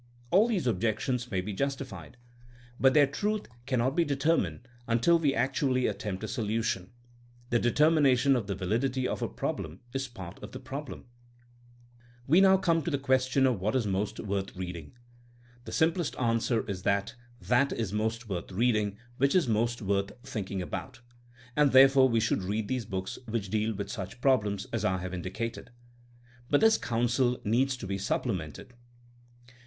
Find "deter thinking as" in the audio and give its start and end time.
4.03-4.51